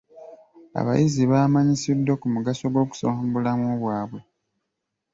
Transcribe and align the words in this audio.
Abayizi 0.79 1.21
baamanyisiddwa 1.31 2.13
ku 2.21 2.27
mugaso 2.33 2.65
gw'okusoma 2.73 3.15
mu 3.23 3.27
bulamu 3.33 3.69
baabwe. 3.85 4.21